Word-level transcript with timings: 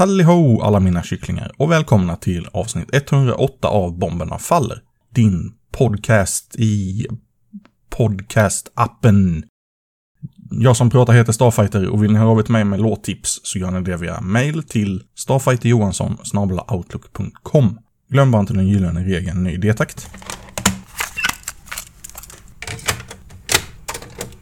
Talliho 0.00 0.60
alla 0.60 0.80
mina 0.80 1.02
kycklingar 1.02 1.52
och 1.56 1.70
välkomna 1.70 2.16
till 2.16 2.46
avsnitt 2.52 2.88
108 2.92 3.68
av 3.68 3.98
Bomberna 3.98 4.38
Faller. 4.38 4.82
Din 5.14 5.52
podcast 5.72 6.54
i 6.58 7.06
podcast-appen. 7.96 9.42
Jag 10.50 10.76
som 10.76 10.90
pratar 10.90 11.12
heter 11.12 11.32
Starfighter 11.32 11.88
och 11.88 12.04
vill 12.04 12.12
ni 12.12 12.18
höra 12.18 12.28
av 12.28 12.38
er 12.38 12.42
till 12.42 12.52
mig 12.52 12.64
med 12.64 12.80
låttips 12.80 13.40
så 13.42 13.58
gör 13.58 13.70
ni 13.70 13.80
det 13.80 13.96
via 13.96 14.20
mail 14.20 14.62
till 14.62 15.02
starfighterjohansson 15.16 16.18
outlook.com. 16.68 17.78
Glöm 18.08 18.30
bara 18.30 18.40
inte 18.40 18.54
den 18.54 18.68
gyllene 18.68 19.04
regeln 19.04 19.42
ny 19.42 19.56
detakt. 19.56 20.10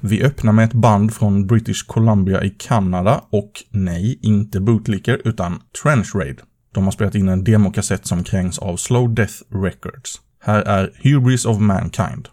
Vi 0.00 0.22
öppnar 0.22 0.52
med 0.52 0.64
ett 0.64 0.72
band 0.72 1.14
från 1.14 1.46
British 1.46 1.86
Columbia 1.86 2.44
i 2.44 2.50
Kanada 2.50 3.24
och 3.30 3.52
nej, 3.70 4.18
inte 4.22 4.60
Bootlicker 4.60 5.20
utan 5.24 5.60
Trench 5.82 6.14
Raid. 6.14 6.40
De 6.74 6.84
har 6.84 6.90
spelat 6.90 7.14
in 7.14 7.28
en 7.28 7.44
demokassett 7.44 8.06
som 8.06 8.24
krängs 8.24 8.58
av 8.58 8.76
Slow 8.76 9.14
Death 9.14 9.34
Records. 9.50 10.20
Här 10.42 10.62
är 10.62 10.90
Hubris 11.02 11.44
of 11.44 11.58
Mankind. 11.58 12.28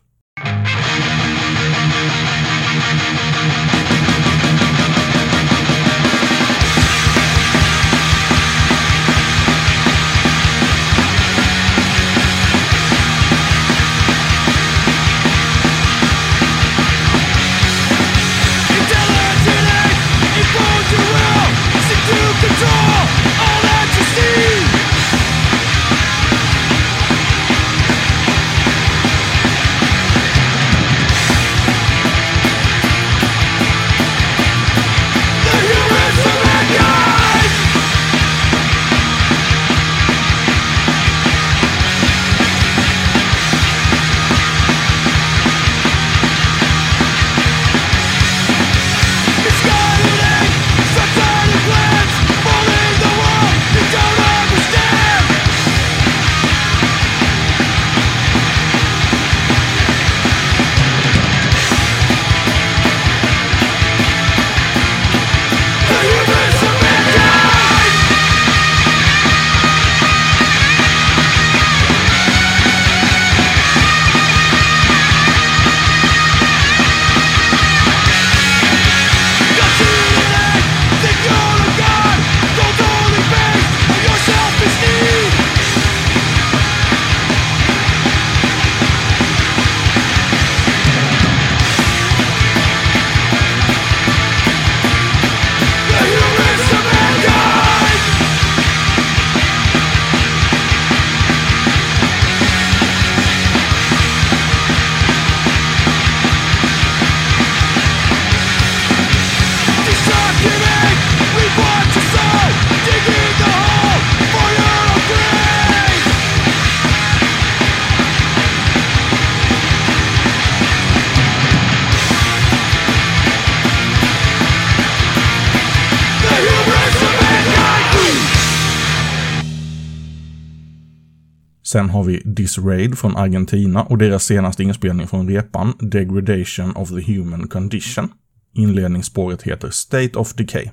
Sen 131.75 131.89
har 131.89 132.03
vi 132.03 132.21
Disraid 132.25 132.97
från 132.97 133.17
Argentina 133.17 133.83
och 133.83 133.97
deras 133.97 134.23
senaste 134.23 134.63
inspelning 134.63 135.07
från 135.07 135.29
repan 135.29 135.73
Degradation 135.79 136.75
of 136.75 136.89
the 136.89 137.13
Human 137.13 137.47
Condition. 137.47 138.09
Inledningsspåret 138.53 139.41
heter 139.41 139.69
State 139.69 140.19
of 140.19 140.33
Decay. 140.33 140.69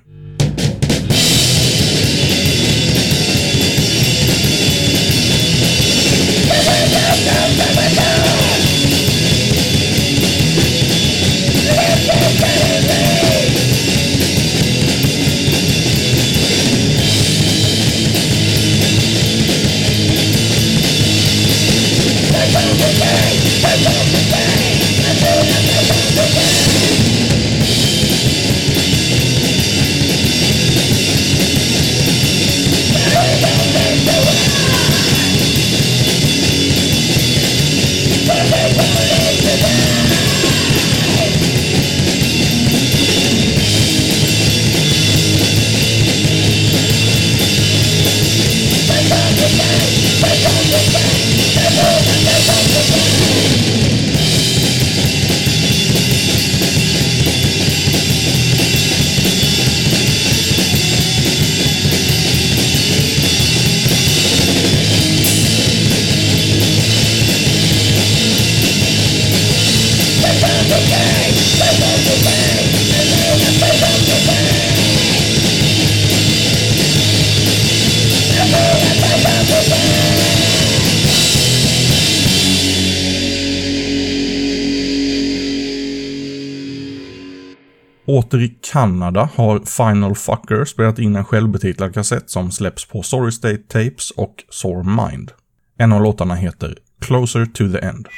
Åter 88.12 88.42
i 88.42 88.48
Kanada 88.72 89.28
har 89.34 89.60
Final 89.91 90.14
Fucker 90.14 90.64
spelat 90.64 90.98
in 90.98 91.16
en 91.16 91.24
självbetitlad 91.24 91.94
kassett 91.94 92.30
som 92.30 92.50
släpps 92.50 92.84
på 92.84 93.03
Sorry 93.03 93.32
State 93.32 93.59
Tapes 93.68 94.10
och 94.10 94.44
Sore 94.48 94.84
Mind. 94.84 95.30
En 95.78 95.92
av 95.92 96.03
låtarna 96.03 96.34
heter 96.34 96.78
Closer 97.00 97.47
to 97.47 97.72
the 97.72 97.78
End. 97.78 98.09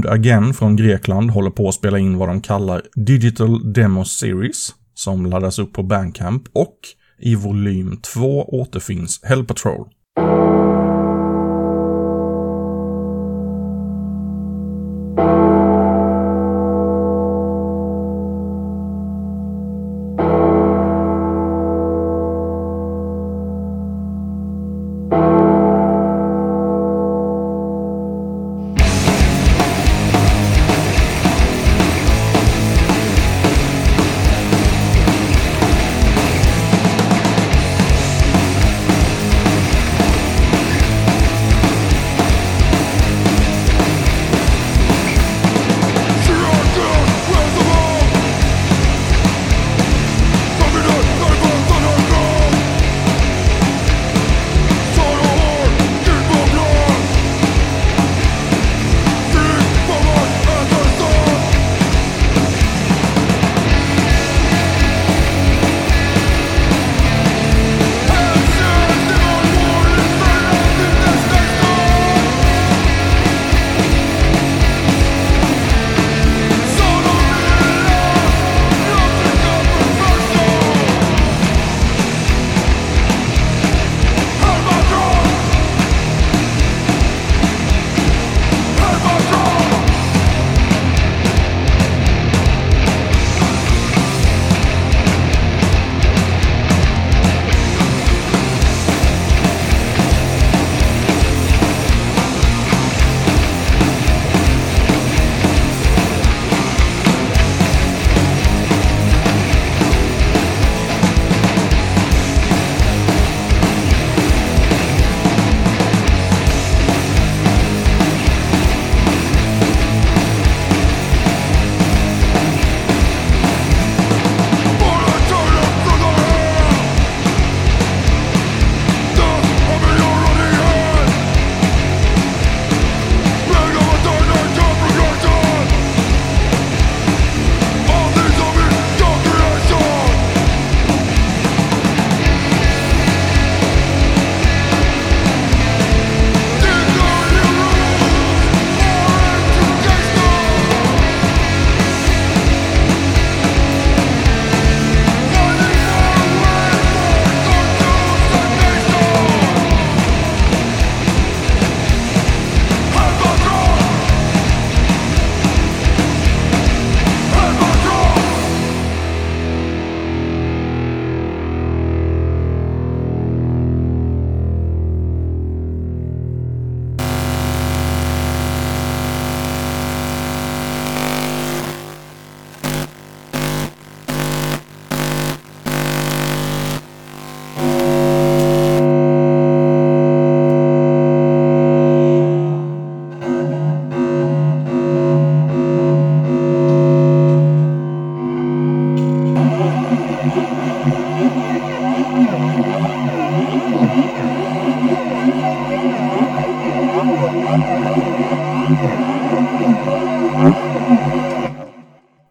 Doomed 0.00 0.12
Again 0.12 0.54
från 0.54 0.76
Grekland 0.76 1.30
håller 1.30 1.50
på 1.50 1.68
att 1.68 1.74
spela 1.74 1.98
in 1.98 2.18
vad 2.18 2.28
de 2.28 2.40
kallar 2.40 2.82
Digital 2.94 3.72
Demo 3.72 4.04
Series, 4.04 4.74
som 4.94 5.26
laddas 5.26 5.58
upp 5.58 5.72
på 5.72 5.82
Bandcamp 5.82 6.42
och 6.52 6.78
i 7.18 7.34
volym 7.34 8.00
2 8.14 8.44
återfinns 8.44 9.20
Hell 9.22 9.44
Patrol. 9.44 9.88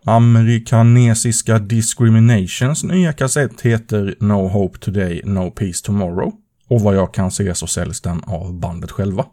Amerikanesiska 0.10 1.60
Discriminations 1.60 2.84
nya 2.84 3.14
kassett 3.14 3.62
heter 3.62 4.16
No 4.20 4.48
Hope 4.48 4.80
Today, 4.80 5.22
No 5.26 5.52
Peace 5.52 5.86
Tomorrow. 5.86 6.34
Och 6.70 6.82
vad 6.82 6.96
jag 6.96 7.14
kan 7.14 7.32
se 7.32 7.56
så 7.56 7.68
säljs 7.68 8.02
den 8.02 8.24
av 8.24 8.54
bandet 8.54 8.92
själva. 8.92 9.26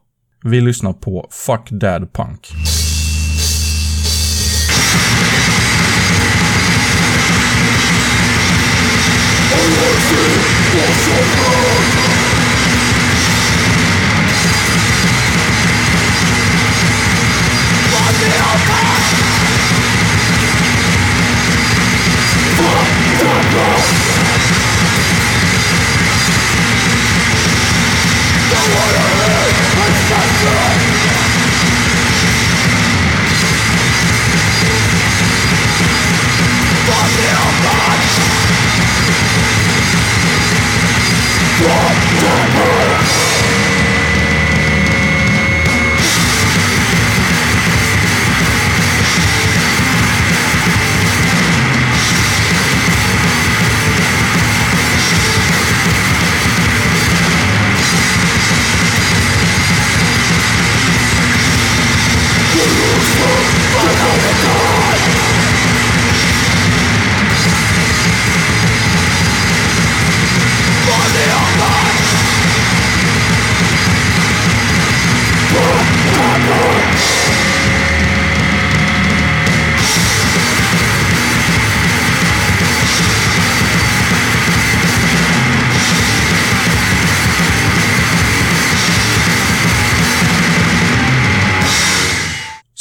Vi 0.45 0.61
lyssnar 0.61 0.93
på 0.93 1.29
Fuck 1.31 1.71
Dad 1.71 2.13
Punk. 2.13 2.49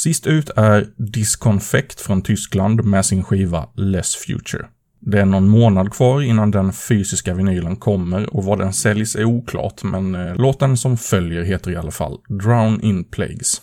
Sist 0.06 0.28
ut 0.28 0.50
är 0.56 0.88
Disconfect 0.98 2.02
från 2.02 2.22
Tyskland 2.22 2.84
med 2.84 3.06
sin 3.06 3.24
skiva 3.24 3.70
Less 3.76 4.16
Future. 4.16 4.66
Det 5.00 5.20
är 5.20 5.26
någon 5.26 5.50
månad 5.50 5.94
kvar 5.94 6.22
innan 6.22 6.52
den 6.52 6.74
fysiska 6.74 7.34
vinylen 7.34 7.76
kommer 7.76 8.36
och 8.36 8.44
vad 8.44 8.60
den 8.60 8.74
säljs 8.74 9.16
är 9.16 9.24
oklart, 9.24 9.84
men 9.84 10.16
eh, 10.16 10.36
låten 10.36 10.78
som 10.78 10.98
följer 10.98 11.44
heter 11.44 11.72
i 11.72 11.76
alla 11.76 11.92
fall 11.92 12.18
Drown 12.30 12.82
in 12.82 13.04
Plagues. 13.04 13.62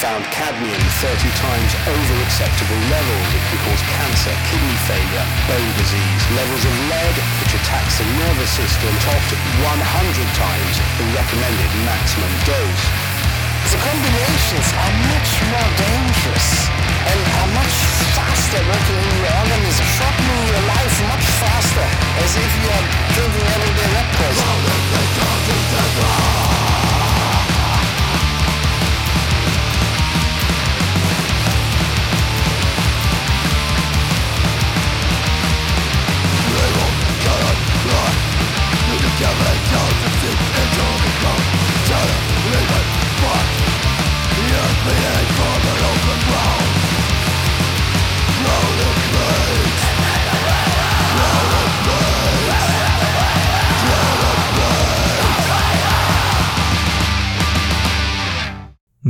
Found 0.00 0.24
cadmium 0.32 0.80
30 1.04 1.28
times 1.36 1.72
over 1.84 2.14
acceptable 2.24 2.80
levels. 2.88 3.28
It 3.34 3.42
can 3.50 3.58
cause 3.66 3.82
cancer, 4.00 4.32
kidney 4.48 4.78
failure, 4.88 5.26
bone 5.50 5.72
disease. 5.76 6.22
Levels 6.32 6.64
of 6.64 6.74
lead, 6.88 7.16
which 7.42 7.54
attacks 7.58 7.98
the 8.00 8.06
nervous 8.16 8.52
system, 8.56 8.92
topped 9.04 9.32
100 9.34 9.68
times 10.38 10.74
the 10.96 11.06
recommended 11.12 11.70
maximum 11.84 12.32
dose. 12.48 12.84
The 13.68 13.80
combinations 13.80 14.68
are 14.76 14.94
much 15.12 15.30
more 15.48 15.70
dangerous 15.76 16.48
and 17.08 17.18
are 17.40 17.50
much 17.56 17.76
faster 18.16 18.60
working 18.62 18.98
in 19.00 19.12
your 19.20 19.32
organism, 19.32 19.81